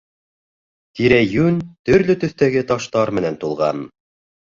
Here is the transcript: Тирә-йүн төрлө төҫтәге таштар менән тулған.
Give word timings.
Тирә-йүн 1.01 1.61
төрлө 1.91 2.17
төҫтәге 2.25 2.67
таштар 2.75 3.17
менән 3.19 3.43
тулған. 3.47 3.89